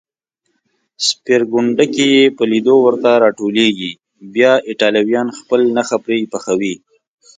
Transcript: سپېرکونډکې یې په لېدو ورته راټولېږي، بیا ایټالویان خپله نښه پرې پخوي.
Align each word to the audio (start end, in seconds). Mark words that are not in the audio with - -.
سپېرکونډکې 1.07 2.05
یې 2.15 2.23
په 2.37 2.43
لېدو 2.51 2.75
ورته 2.85 3.11
راټولېږي، 3.23 3.91
بیا 4.33 4.53
ایټالویان 4.67 5.27
خپله 5.37 5.63
نښه 5.75 5.97
پرې 6.05 6.19
پخوي. 6.31 6.75